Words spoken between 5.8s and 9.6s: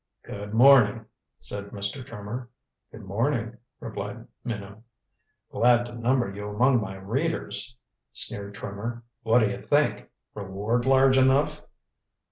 to number you among my readers," sneered Trimmer. "What do